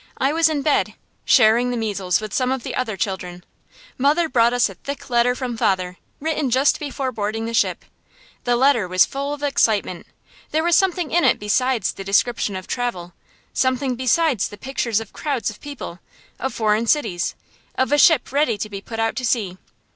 [0.17, 0.95] I was in bed,
[1.25, 3.43] sharing the measles with some of the other children.
[3.99, 7.85] Mother brought us a thick letter from father, written just before boarding the ship.
[8.43, 10.07] The letter was full of excitement.
[10.49, 13.13] There was something in it besides the description of travel,
[13.53, 15.99] something besides the pictures of crowds of people,
[16.39, 17.35] of foreign cities,
[17.75, 19.59] of a ship ready to put out to sea.